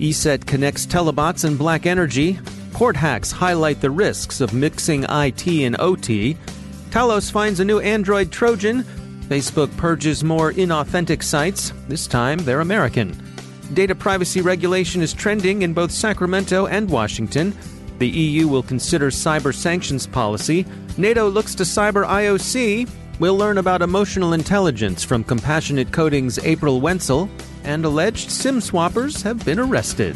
[0.00, 2.44] ESET connects Telebots and BlackEnergy.
[2.72, 6.36] Port hacks highlight the risks of mixing IT and OT.
[6.90, 8.82] Talos finds a new Android Trojan.
[9.28, 11.72] Facebook purges more inauthentic sites.
[11.88, 13.16] This time, they're American.
[13.72, 17.56] Data privacy regulation is trending in both Sacramento and Washington.
[17.98, 20.66] The EU will consider cyber sanctions policy.
[20.98, 22.90] NATO looks to cyber IOC.
[23.20, 27.28] We'll learn about emotional intelligence from Compassionate Coding's April Wensel,
[27.64, 30.14] and alleged SIM swappers have been arrested.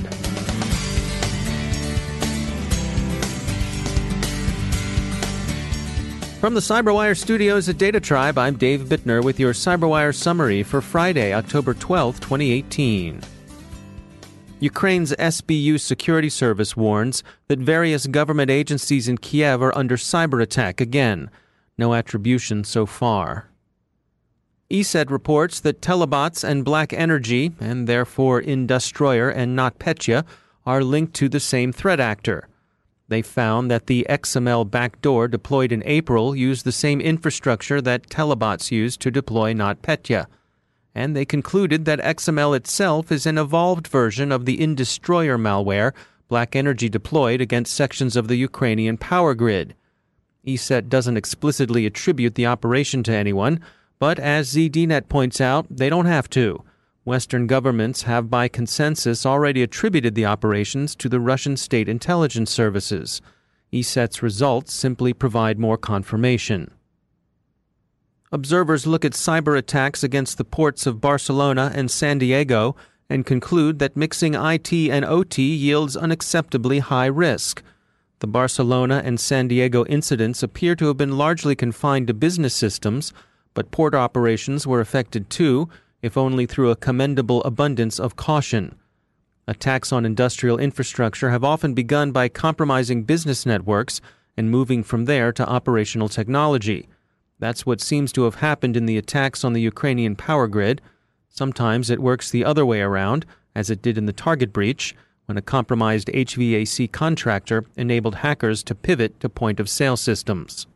[6.41, 10.81] From the CyberWire studios at Data Tribe, I'm Dave Bittner with your CyberWire summary for
[10.81, 13.21] Friday, October 12, 2018.
[14.61, 20.81] Ukraine's SBU security service warns that various government agencies in Kiev are under cyber attack
[20.81, 21.29] again.
[21.77, 23.48] No attribution so far.
[24.71, 30.27] ESET reports that Telebots and BlackEnergy, and therefore Industroyer and NotPetya,
[30.67, 32.47] are linked to the same threat actor.
[33.09, 38.71] They found that the XML backdoor deployed in April used the same infrastructure that Telebots
[38.71, 40.27] used to deploy NotPetya.
[40.95, 45.95] And they concluded that XML itself is an evolved version of the Industroyer malware
[46.31, 49.75] BlackEnergy deployed against sections of the Ukrainian power grid.
[50.47, 53.61] ESET doesn't explicitly attribute the operation to anyone,
[53.99, 56.63] but as ZDNet points out, they don't have to.
[57.05, 63.23] Western governments have by consensus already attributed the operations to the Russian state intelligence services.
[63.73, 66.71] ESET's results simply provide more confirmation.
[68.31, 72.77] Observers look at cyber attacks against the ports of Barcelona and San Diego
[73.09, 77.63] and conclude that mixing IT and OT yields unacceptably high risk.
[78.19, 83.15] The Barcelona and San Diego incidents appear to have been largely confined to business systems,
[83.59, 85.69] but port operations were affected too,
[86.01, 88.73] if only through a commendable abundance of caution.
[89.49, 94.01] Attacks on industrial infrastructure have often begun by compromising business networks
[94.37, 96.89] and moving from there to operational technology.
[97.41, 100.81] That's what seems to have happened in the attacks on the Ukrainian power grid.
[101.29, 103.27] Sometimes it works the other way around,
[103.57, 104.95] as it did in the Target breach
[105.27, 110.69] when a compromised HVAC contractor enabled hackers to pivot to point of sale systems.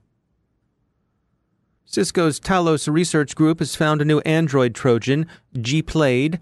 [1.94, 6.38] Cisco's Talos Research Group has found a new Android Trojan, Gplayed.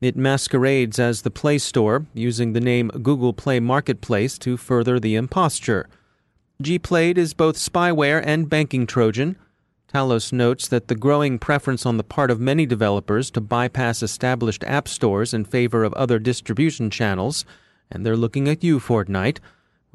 [0.00, 5.14] It masquerades as the Play Store, using the name Google Play Marketplace to further the
[5.14, 5.90] imposture.
[6.62, 9.36] Gplayed is both spyware and banking Trojan.
[9.92, 14.64] Talos notes that the growing preference on the part of many developers to bypass established
[14.64, 17.44] app stores in favor of other distribution channels,
[17.90, 19.36] and they're looking at you, Fortnite,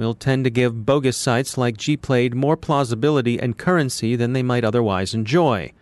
[0.06, 4.64] will tend to give bogus sites like Gplayed more plausibility and currency than they might
[4.64, 5.74] otherwise enjoy.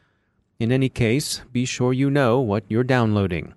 [0.60, 3.54] In any case, be sure you know what you're downloading.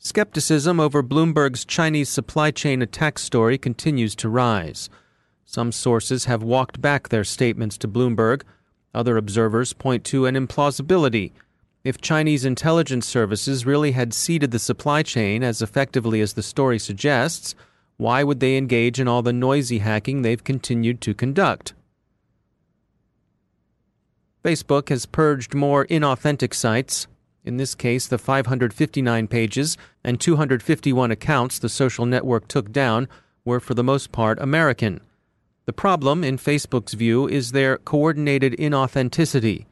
[0.00, 4.90] Skepticism over Bloomberg's Chinese supply chain attack story continues to rise.
[5.44, 8.42] Some sources have walked back their statements to Bloomberg.
[8.94, 11.32] Other observers point to an implausibility.
[11.84, 16.78] If Chinese intelligence services really had seeded the supply chain as effectively as the story
[16.78, 17.54] suggests,
[17.98, 21.74] why would they engage in all the noisy hacking they've continued to conduct?
[24.44, 27.08] Facebook has purged more inauthentic sites.
[27.44, 33.08] In this case, the 559 pages and 251 accounts the social network took down
[33.44, 35.00] were for the most part American.
[35.66, 39.66] The problem, in Facebook's view, is their coordinated inauthenticity.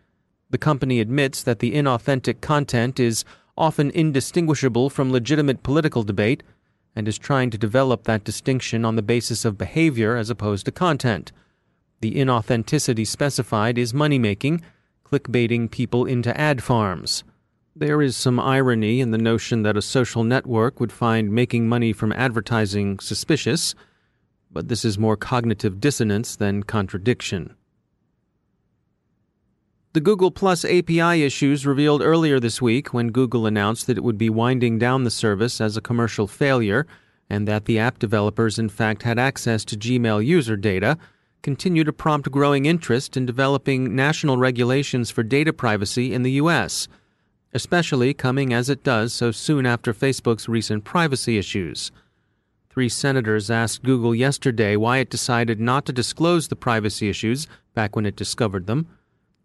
[0.51, 3.25] The company admits that the inauthentic content is
[3.57, 6.43] often indistinguishable from legitimate political debate
[6.97, 10.73] and is trying to develop that distinction on the basis of behavior as opposed to
[10.73, 11.31] content.
[12.01, 14.63] The inauthenticity specified is money making,
[15.05, 17.23] clickbaiting people into ad farms.
[17.77, 21.93] There is some irony in the notion that a social network would find making money
[21.93, 23.75] from advertising suspicious,
[24.51, 27.55] but this is more cognitive dissonance than contradiction.
[29.97, 34.19] The Google Plus API issues revealed earlier this week when Google announced that it would
[34.19, 36.87] be winding down the service as a commercial failure
[37.31, 40.99] and that the app developers in fact had access to Gmail user data
[41.43, 46.89] continue to prompt growing interest in developing national regulations for data privacy in the U.S.,
[47.55, 51.91] especially coming as it does so soon after Facebook's recent privacy issues.
[52.69, 57.97] Three senators asked Google yesterday why it decided not to disclose the privacy issues back
[57.97, 58.89] when it discovered them.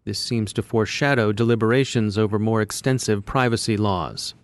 [0.04, 4.34] This seems to foreshadow deliberations over more extensive privacy laws.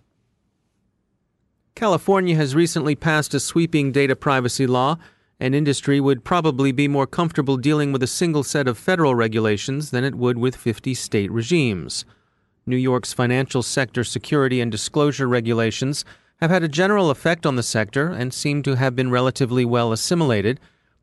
[1.75, 4.97] California has recently passed a sweeping data privacy law,
[5.39, 9.91] and industry would probably be more comfortable dealing with a single set of federal regulations
[9.91, 12.05] than it would with 50 state regimes.
[12.65, 16.05] New York's financial sector security and disclosure regulations
[16.41, 19.91] have had a general effect on the sector and seem to have been relatively well
[19.91, 20.59] assimilated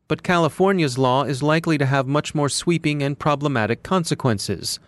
[0.07, 4.79] but California's law is likely to have much more sweeping and problematic consequences.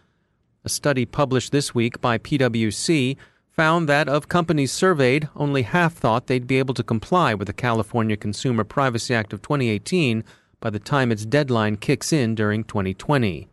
[0.64, 3.18] A study published this week by PwC
[3.52, 7.54] found that of companies surveyed, only half thought they'd be able to comply with the
[7.54, 10.24] California Consumer Privacy Act of 2018
[10.62, 13.50] by the time its deadline kicks in during 2020.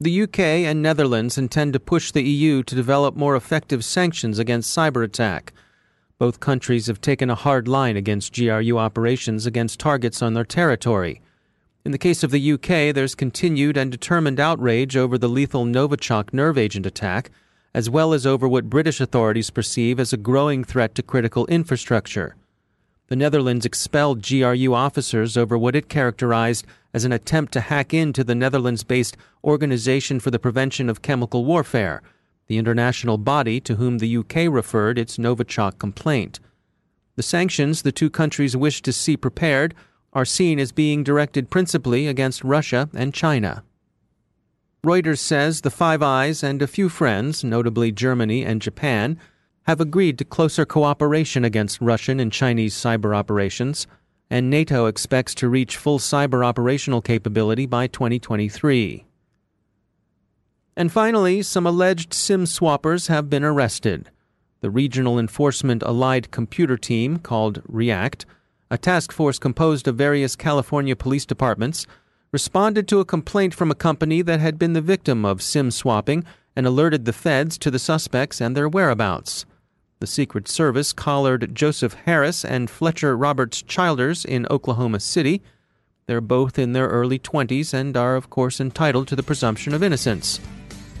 [0.00, 4.76] The UK and Netherlands intend to push the EU to develop more effective sanctions against
[4.76, 5.52] cyber attack
[6.18, 11.20] both countries have taken a hard line against GRU operations against targets on their territory.
[11.84, 16.32] In the case of the UK, there's continued and determined outrage over the lethal Novichok
[16.32, 17.30] nerve agent attack,
[17.74, 22.34] as well as over what British authorities perceive as a growing threat to critical infrastructure.
[23.08, 28.24] The Netherlands expelled GRU officers over what it characterized as an attempt to hack into
[28.24, 32.02] the Netherlands based Organization for the Prevention of Chemical Warfare
[32.46, 36.40] the international body to whom the UK referred its Novichok complaint.
[37.16, 39.74] The sanctions the two countries wish to see prepared
[40.12, 43.64] are seen as being directed principally against Russia and China.
[44.84, 49.18] Reuters says the Five Eyes and a few friends, notably Germany and Japan,
[49.62, 53.86] have agreed to closer cooperation against Russian and Chinese cyber operations,
[54.30, 59.05] and NATO expects to reach full cyber operational capability by 2023.
[60.76, 64.10] And finally, some alleged SIM swappers have been arrested.
[64.60, 68.26] The Regional Enforcement Allied Computer Team, called REACT,
[68.70, 71.86] a task force composed of various California police departments,
[72.30, 76.24] responded to a complaint from a company that had been the victim of SIM swapping
[76.54, 79.46] and alerted the feds to the suspects and their whereabouts.
[80.00, 85.40] The Secret Service collared Joseph Harris and Fletcher Roberts Childers in Oklahoma City.
[86.06, 89.82] They're both in their early 20s and are, of course, entitled to the presumption of
[89.82, 90.38] innocence.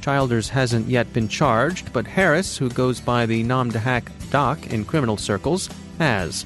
[0.06, 4.72] Childers hasn't yet been charged, but Harris, who goes by the nom de hack Doc
[4.72, 5.68] in criminal circles,
[5.98, 6.44] has.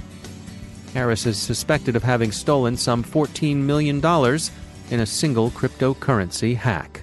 [0.94, 7.02] Harris is suspected of having stolen some $14 million in a single cryptocurrency hack.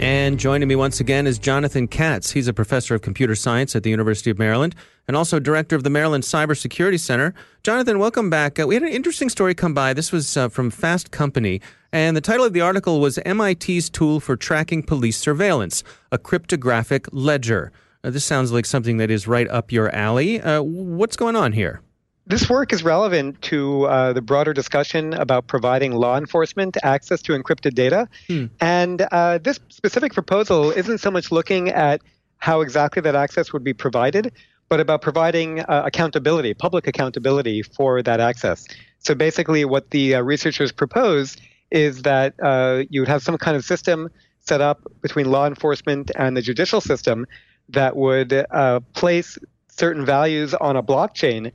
[0.00, 2.30] And joining me once again is Jonathan Katz.
[2.30, 4.74] He's a professor of computer science at the University of Maryland
[5.06, 7.34] and also director of the Maryland Cybersecurity Center.
[7.62, 8.58] Jonathan, welcome back.
[8.58, 9.92] Uh, we had an interesting story come by.
[9.92, 11.60] This was uh, from Fast Company,
[11.92, 17.06] and the title of the article was MIT's Tool for Tracking Police Surveillance, a Cryptographic
[17.12, 17.70] Ledger.
[18.02, 20.40] Uh, this sounds like something that is right up your alley.
[20.40, 21.82] Uh, what's going on here?
[22.30, 27.32] This work is relevant to uh, the broader discussion about providing law enforcement access to
[27.32, 28.08] encrypted data.
[28.28, 28.46] Hmm.
[28.60, 32.02] And uh, this specific proposal isn't so much looking at
[32.36, 34.30] how exactly that access would be provided,
[34.68, 38.64] but about providing uh, accountability, public accountability for that access.
[39.00, 41.36] So basically, what the uh, researchers propose
[41.72, 44.08] is that uh, you would have some kind of system
[44.38, 47.26] set up between law enforcement and the judicial system
[47.70, 51.50] that would uh, place certain values on a blockchain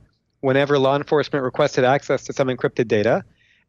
[0.46, 3.24] whenever law enforcement requested access to some encrypted data.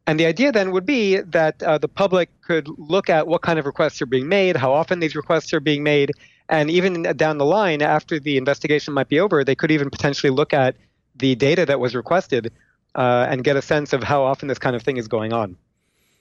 [0.06, 3.58] And the idea then would be that uh, the public could look at what kind
[3.58, 6.12] of requests are being made, how often these requests are being made,
[6.50, 10.30] and even down the line, after the investigation might be over, they could even potentially
[10.30, 10.76] look at
[11.16, 12.54] the data that was requested
[12.94, 15.58] uh, and get a sense of how often this kind of thing is going on.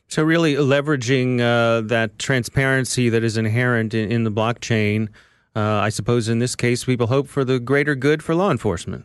[0.09, 5.09] So, really leveraging uh, that transparency that is inherent in, in the blockchain,
[5.55, 9.05] uh, I suppose in this case, people hope for the greater good for law enforcement.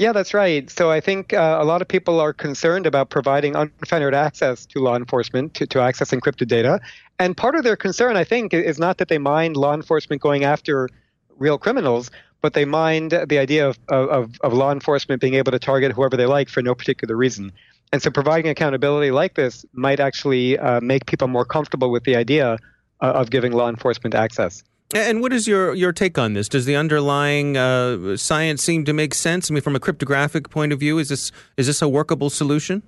[0.00, 0.70] Yeah, that's right.
[0.70, 4.78] So I think uh, a lot of people are concerned about providing unfettered access to
[4.78, 6.80] law enforcement to, to access encrypted data.
[7.18, 10.42] And part of their concern, I think, is not that they mind law enforcement going
[10.42, 10.88] after
[11.36, 15.58] real criminals, but they mind the idea of, of, of law enforcement being able to
[15.58, 17.52] target whoever they like for no particular reason.
[17.92, 22.16] And so providing accountability like this might actually uh, make people more comfortable with the
[22.16, 22.56] idea
[23.02, 24.64] uh, of giving law enforcement access.
[24.92, 26.48] And what is your, your take on this?
[26.48, 29.50] Does the underlying uh, science seem to make sense?
[29.50, 32.82] I mean, from a cryptographic point of view, is this is this a workable solution?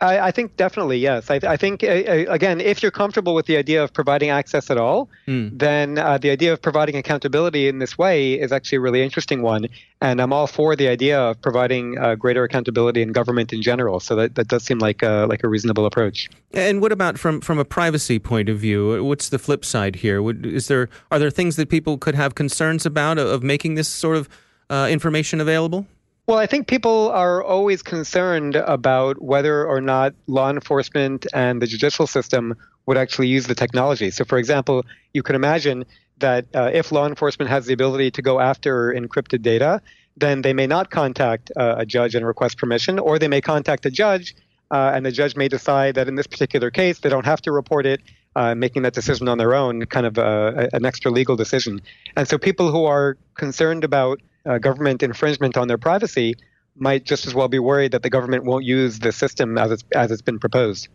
[0.00, 1.30] I, I think definitely yes.
[1.30, 4.76] I, I think uh, again, if you're comfortable with the idea of providing access at
[4.76, 5.58] all, mm.
[5.58, 9.40] then uh, the idea of providing accountability in this way is actually a really interesting
[9.40, 9.68] one.
[10.02, 13.98] And I'm all for the idea of providing uh, greater accountability in government in general.
[13.98, 16.28] So that, that does seem like a, like a reasonable approach.
[16.52, 19.02] And what about from from a privacy point of view?
[19.02, 20.20] What's the flip side here?
[20.20, 23.88] Would, is there are there things that people could have concerns about of making this
[23.88, 24.28] sort of
[24.68, 25.86] uh, information available?
[26.26, 31.68] Well, I think people are always concerned about whether or not law enforcement and the
[31.68, 32.56] judicial system
[32.86, 34.10] would actually use the technology.
[34.10, 35.84] So, for example, you could imagine
[36.18, 39.80] that uh, if law enforcement has the ability to go after encrypted data,
[40.16, 43.86] then they may not contact uh, a judge and request permission, or they may contact
[43.86, 44.34] a judge,
[44.72, 47.52] uh, and the judge may decide that in this particular case they don't have to
[47.52, 48.00] report it,
[48.34, 51.80] uh, making that decision on their own, kind of uh, an extra legal decision.
[52.16, 56.34] And so, people who are concerned about uh, government infringement on their privacy
[56.76, 59.84] might just as well be worried that the government won't use the system as it's
[59.94, 60.88] as it's been proposed.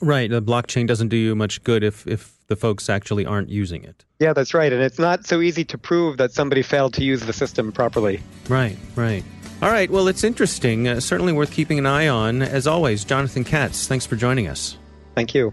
[0.00, 3.82] Right, the blockchain doesn't do you much good if if the folks actually aren't using
[3.82, 4.04] it.
[4.20, 7.22] Yeah, that's right, and it's not so easy to prove that somebody failed to use
[7.22, 8.20] the system properly.
[8.48, 9.24] Right, right.
[9.62, 10.86] All right, well, it's interesting.
[10.86, 12.42] Uh, certainly worth keeping an eye on.
[12.42, 14.76] As always, Jonathan Katz, thanks for joining us.
[15.14, 15.52] Thank you.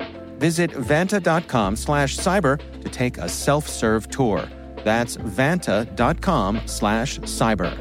[0.41, 4.49] Visit vanta.com slash cyber to take a self-serve tour.
[4.83, 7.77] That's vanta.com slash cyber.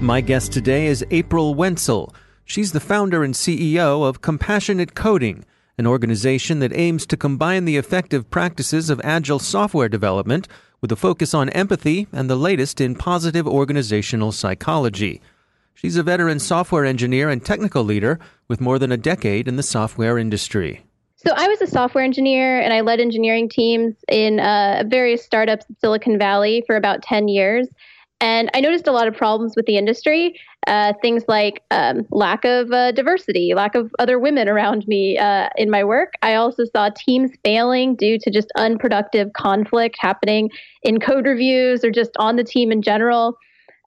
[0.00, 2.14] My guest today is April Wensel.
[2.44, 5.44] She's the founder and CEO of Compassionate Coding,
[5.76, 10.46] an organization that aims to combine the effective practices of agile software development
[10.80, 15.20] with a focus on empathy and the latest in positive organizational psychology.
[15.74, 19.62] She's a veteran software engineer and technical leader with more than a decade in the
[19.62, 20.84] software industry.
[21.16, 25.64] So I was a software engineer and I led engineering teams in uh, various startups
[25.68, 27.68] in Silicon Valley for about 10 years.
[28.20, 30.38] And I noticed a lot of problems with the industry,
[30.68, 35.48] uh, things like um, lack of uh, diversity, lack of other women around me uh,
[35.56, 36.14] in my work.
[36.22, 40.50] I also saw teams failing due to just unproductive conflict happening
[40.84, 43.36] in code reviews or just on the team in general.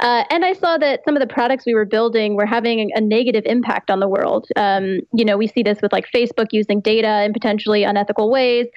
[0.02, 3.02] Uh, and I saw that some of the products we were building were having a
[3.02, 4.48] negative impact on the world.
[4.58, 8.68] Um, you know, we see this with like Facebook using data in potentially unethical ways.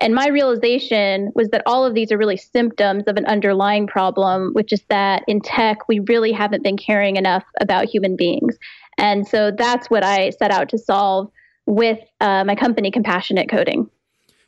[0.00, 4.52] And my realization was that all of these are really symptoms of an underlying problem,
[4.54, 8.56] which is that in tech, we really haven't been caring enough about human beings.
[8.96, 11.30] And so that's what I set out to solve
[11.66, 13.89] with uh, my company, Compassionate Coding.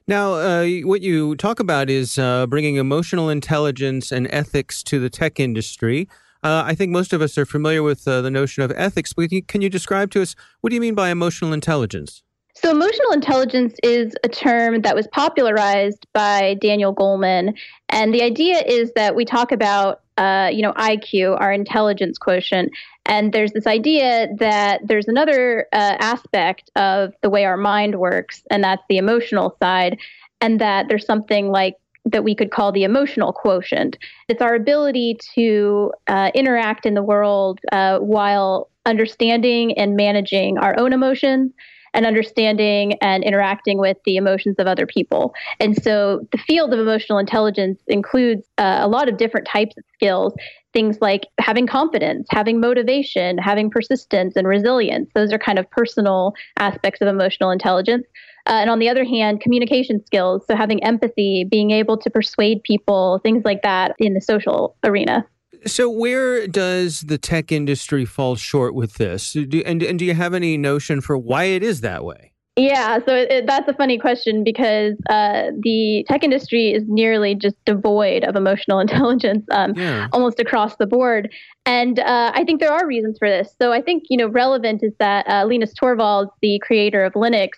[0.09, 5.09] Now, uh, what you talk about is uh, bringing emotional intelligence and ethics to the
[5.09, 6.09] tech industry.
[6.43, 9.31] Uh, I think most of us are familiar with uh, the notion of ethics, but
[9.47, 12.23] can you describe to us what do you mean by emotional intelligence?
[12.55, 17.57] So, emotional intelligence is a term that was popularized by Daniel Goleman,
[17.89, 22.71] and the idea is that we talk about, uh, you know, IQ, our intelligence quotient,
[23.07, 28.43] and there's this idea that there's another uh, aspect of the way our mind works,
[28.51, 29.99] and that's the emotional side,
[30.41, 33.97] and that there's something like that we could call the emotional quotient.
[34.29, 40.79] It's our ability to uh, interact in the world uh, while understanding and managing our
[40.79, 41.53] own emotions
[41.95, 45.35] and understanding and interacting with the emotions of other people.
[45.61, 49.85] And so the field of emotional intelligence includes uh, a lot of different types of
[49.95, 50.35] skills.
[50.73, 55.11] Things like having confidence, having motivation, having persistence and resilience.
[55.15, 58.07] Those are kind of personal aspects of emotional intelligence.
[58.47, 62.63] Uh, and on the other hand, communication skills, so having empathy, being able to persuade
[62.63, 65.27] people, things like that in the social arena.
[65.67, 69.33] So, where does the tech industry fall short with this?
[69.33, 72.33] Do, and, and do you have any notion for why it is that way?
[72.57, 77.57] Yeah, so it, that's a funny question because uh, the tech industry is nearly just
[77.65, 80.09] devoid of emotional intelligence, um, yeah.
[80.13, 81.33] almost across the board.
[81.65, 83.55] And uh, I think there are reasons for this.
[83.61, 87.51] So I think you know relevant is that uh, Linus Torvalds, the creator of Linux,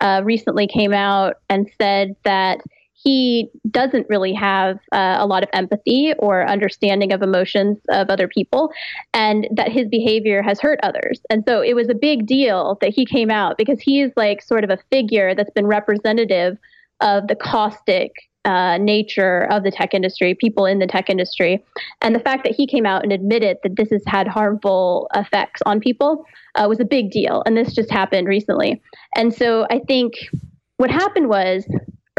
[0.00, 2.58] uh, recently came out and said that
[3.02, 8.28] he doesn't really have uh, a lot of empathy or understanding of emotions of other
[8.28, 8.70] people,
[9.14, 11.20] and that his behavior has hurt others.
[11.30, 14.64] And so it was a big deal that he came out because he's like sort
[14.64, 16.58] of a figure that's been representative
[17.00, 18.12] of the caustic
[18.44, 21.64] uh, nature of the tech industry, people in the tech industry.
[22.00, 25.60] And the fact that he came out and admitted that this has had harmful effects
[25.66, 27.42] on people uh, was a big deal.
[27.44, 28.80] And this just happened recently.
[29.14, 30.14] And so I think
[30.78, 31.66] what happened was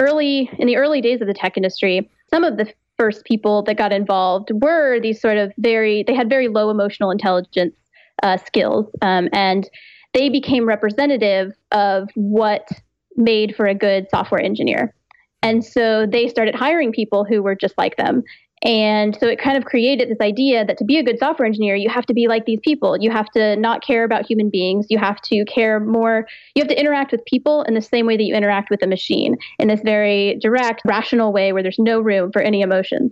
[0.01, 3.77] early in the early days of the tech industry, some of the first people that
[3.77, 7.75] got involved were these sort of very they had very low emotional intelligence
[8.23, 9.69] uh, skills, um, and
[10.13, 12.67] they became representative of what
[13.15, 14.93] made for a good software engineer.
[15.41, 18.23] And so they started hiring people who were just like them.
[18.63, 21.75] And so it kind of created this idea that to be a good software engineer,
[21.75, 22.95] you have to be like these people.
[22.99, 24.85] You have to not care about human beings.
[24.89, 26.27] You have to care more.
[26.55, 28.87] You have to interact with people in the same way that you interact with a
[28.87, 33.11] machine, in this very direct, rational way where there's no room for any emotions.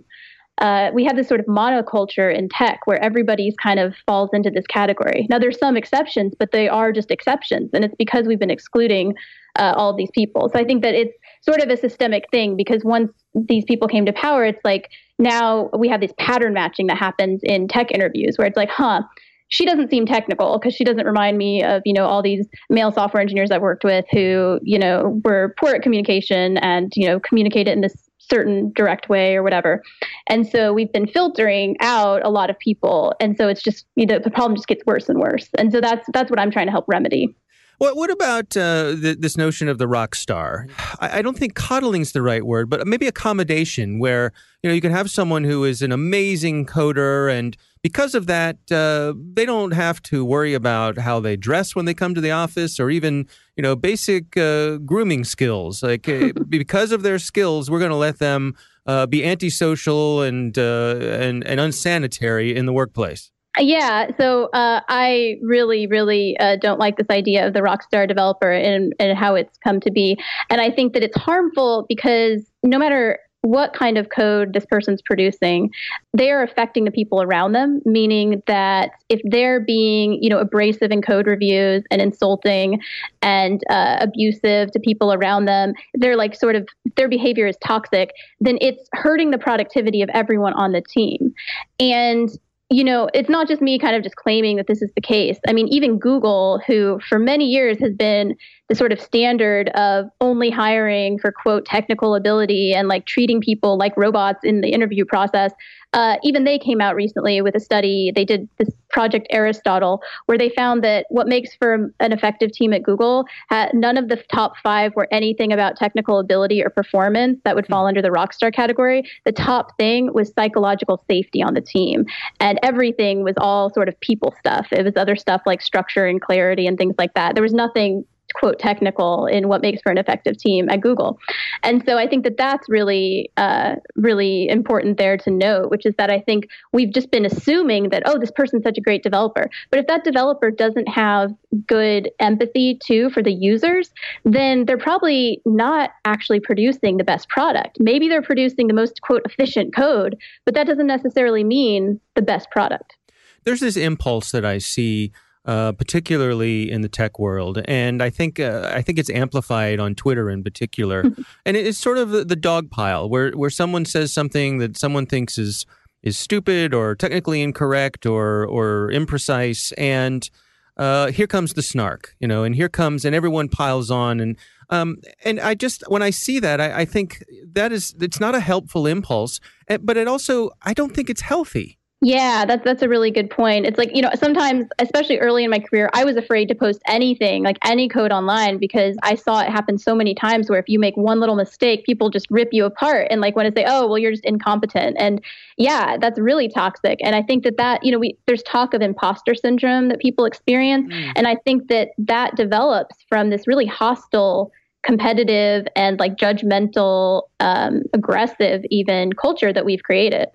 [0.58, 4.50] Uh, we have this sort of monoculture in tech where everybody's kind of falls into
[4.50, 5.26] this category.
[5.30, 7.70] Now, there's some exceptions, but they are just exceptions.
[7.72, 9.14] And it's because we've been excluding
[9.58, 10.50] uh, all these people.
[10.52, 14.06] So I think that it's sort of a systemic thing because once these people came
[14.06, 18.36] to power, it's like now we have this pattern matching that happens in tech interviews
[18.36, 19.02] where it's like, huh,
[19.48, 22.90] she doesn't seem technical because she doesn't remind me of you know all these male
[22.90, 27.20] software engineers I've worked with who you know were poor at communication and you know
[27.20, 29.82] communicated in this certain direct way or whatever.
[30.28, 34.06] And so we've been filtering out a lot of people, and so it's just you
[34.06, 35.48] know the problem just gets worse and worse.
[35.58, 37.34] And so that's that's what I'm trying to help remedy.
[37.80, 40.66] What what about uh, the, this notion of the rock star?
[40.98, 44.82] I, I don't think coddling's the right word, but maybe accommodation, where you know you
[44.82, 49.70] can have someone who is an amazing coder, and because of that, uh, they don't
[49.70, 53.26] have to worry about how they dress when they come to the office, or even
[53.56, 55.82] you know basic uh, grooming skills.
[55.82, 60.58] Like uh, because of their skills, we're going to let them uh, be antisocial and
[60.58, 63.30] uh, and and unsanitary in the workplace.
[63.58, 68.50] Yeah, so uh, I really, really uh, don't like this idea of the rockstar developer
[68.50, 70.16] and, and how it's come to be.
[70.48, 75.00] And I think that it's harmful because no matter what kind of code this person's
[75.02, 75.70] producing,
[76.16, 80.90] they are affecting the people around them, meaning that if they're being, you know, abrasive
[80.90, 82.80] in code reviews and insulting
[83.22, 88.10] and uh, abusive to people around them, they're like sort of their behavior is toxic,
[88.40, 91.32] then it's hurting the productivity of everyone on the team.
[91.78, 92.28] And
[92.72, 95.38] you know, it's not just me kind of just claiming that this is the case.
[95.48, 98.36] I mean, even Google, who for many years has been
[98.68, 103.76] the sort of standard of only hiring for quote technical ability and like treating people
[103.76, 105.52] like robots in the interview process,
[105.92, 108.12] uh, even they came out recently with a study.
[108.14, 112.72] They did this Project Aristotle, where they found that what makes for an effective team
[112.72, 113.24] at Google,
[113.72, 117.86] none of the top five were anything about technical ability or performance that would fall
[117.86, 119.02] under the rockstar category.
[119.24, 122.04] The top thing was psychological safety on the team,
[122.40, 124.66] and everything was all sort of people stuff.
[124.72, 127.34] It was other stuff like structure and clarity and things like that.
[127.34, 131.18] There was nothing quote technical in what makes for an effective team at Google.
[131.62, 135.94] And so I think that that's really, uh, really important there to note, which is
[135.96, 139.48] that I think we've just been assuming that, oh, this person's such a great developer.
[139.70, 141.32] But if that developer doesn't have
[141.66, 143.90] good empathy too for the users,
[144.24, 147.78] then they're probably not actually producing the best product.
[147.80, 152.50] Maybe they're producing the most quote efficient code, but that doesn't necessarily mean the best
[152.50, 152.96] product.
[153.44, 155.12] There's this impulse that I see
[155.46, 159.94] uh, particularly in the tech world, and I think uh, I think it's amplified on
[159.94, 161.04] Twitter in particular.
[161.46, 165.06] and it's sort of the, the dog pile where where someone says something that someone
[165.06, 165.64] thinks is
[166.02, 170.28] is stupid or technically incorrect or or imprecise, and
[170.76, 174.36] uh, here comes the snark, you know, and here comes and everyone piles on and.
[174.72, 177.24] Um, and I just when I see that, I, I think
[177.54, 181.22] that is it's not a helpful impulse, eh, but it also I don't think it's
[181.22, 181.79] healthy.
[182.02, 183.66] Yeah, that's that's a really good point.
[183.66, 186.80] It's like, you know, sometimes especially early in my career, I was afraid to post
[186.86, 190.66] anything, like any code online because I saw it happen so many times where if
[190.66, 193.66] you make one little mistake, people just rip you apart and like want to say,
[193.68, 195.22] "Oh, well you're just incompetent." And
[195.58, 196.98] yeah, that's really toxic.
[197.02, 200.24] And I think that that, you know, we there's talk of imposter syndrome that people
[200.24, 201.12] experience, mm.
[201.16, 204.50] and I think that that develops from this really hostile
[204.82, 210.28] competitive and like judgmental um, aggressive even culture that we've created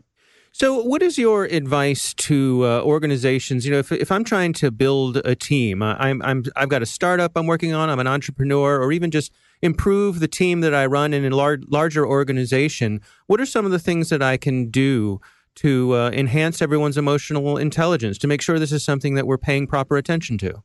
[0.57, 3.65] so, what is your advice to uh, organizations?
[3.65, 6.81] You know, if, if I'm trying to build a team, uh, I'm, I'm I've got
[6.81, 10.73] a startup I'm working on, I'm an entrepreneur, or even just improve the team that
[10.73, 13.01] I run in a large, larger organization.
[13.27, 15.19] What are some of the things that I can do
[15.55, 19.67] to uh, enhance everyone's emotional intelligence to make sure this is something that we're paying
[19.67, 20.63] proper attention to?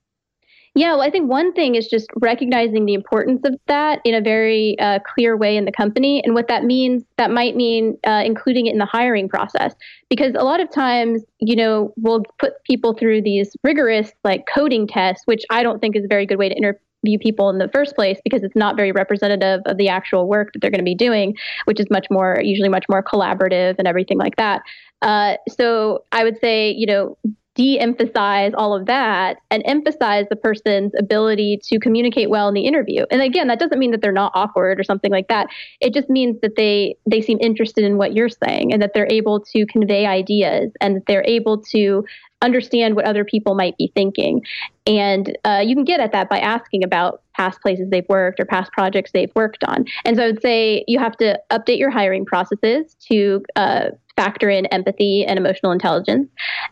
[0.77, 4.21] Yeah, well, I think one thing is just recognizing the importance of that in a
[4.21, 6.23] very uh, clear way in the company.
[6.25, 9.75] And what that means, that might mean uh, including it in the hiring process.
[10.09, 14.87] Because a lot of times, you know, we'll put people through these rigorous, like coding
[14.87, 17.69] tests, which I don't think is a very good way to interview people in the
[17.73, 20.85] first place because it's not very representative of the actual work that they're going to
[20.85, 24.63] be doing, which is much more, usually much more collaborative and everything like that.
[25.03, 27.17] Uh, so I would say, you know,
[27.55, 33.05] de-emphasize all of that and emphasize the person's ability to communicate well in the interview.
[33.11, 35.49] And again, that doesn't mean that they're not awkward or something like that.
[35.81, 39.09] It just means that they they seem interested in what you're saying and that they're
[39.11, 42.05] able to convey ideas and that they're able to
[42.43, 44.43] understand what other people might be thinking.
[44.87, 48.45] And uh, you can get at that by asking about past places they've worked or
[48.45, 49.85] past projects they've worked on.
[50.05, 54.51] And so I would say you have to update your hiring processes to uh, factor
[54.51, 56.29] in empathy and emotional intelligence,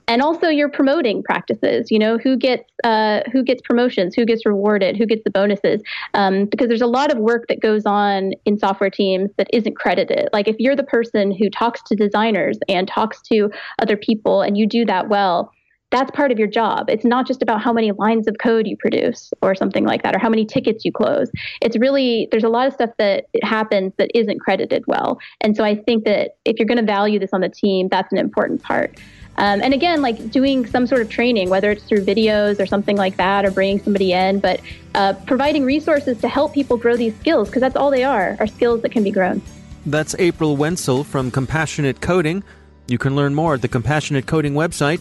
[0.06, 1.90] and also your promoting practices.
[1.90, 5.80] You know, who gets uh, who gets promotions, who gets rewarded, who gets the bonuses,
[6.12, 9.76] um, because there's a lot of work that goes on in software teams that isn't
[9.76, 10.28] credited.
[10.32, 14.58] Like if you're the person who talks to designers and talks to other people, and
[14.58, 15.50] you do that well
[15.90, 16.90] that's part of your job.
[16.90, 20.14] It's not just about how many lines of code you produce or something like that,
[20.14, 21.30] or how many tickets you close.
[21.62, 25.18] It's really, there's a lot of stuff that happens that isn't credited well.
[25.40, 28.12] And so I think that if you're going to value this on the team, that's
[28.12, 28.98] an important part.
[29.36, 32.96] Um, and again, like doing some sort of training, whether it's through videos or something
[32.96, 34.60] like that, or bringing somebody in, but
[34.94, 38.48] uh, providing resources to help people grow these skills, because that's all they are, are
[38.48, 39.40] skills that can be grown.
[39.86, 42.42] That's April Wensel from Compassionate Coding.
[42.88, 45.00] You can learn more at the Compassionate Coding website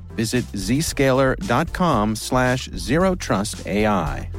[0.15, 4.29] Visit zscaler.com slash zero trust AI.